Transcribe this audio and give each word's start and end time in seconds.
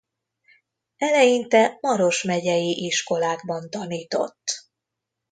Eleinte 0.97 1.77
Maros 1.81 2.23
megyei 2.23 2.85
iskolákban 2.85 3.69
tanított. 3.69 4.65